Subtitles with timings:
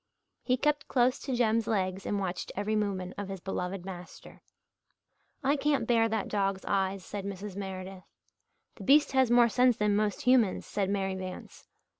[0.41, 4.41] He kept close to Jem's legs and watched every movement of his beloved master.
[5.43, 7.55] "I can't bear that dog's eyes," said Mrs.
[7.55, 8.05] Meredith.
[8.77, 11.67] "The beast has more sense than most humans," said Mary Vance.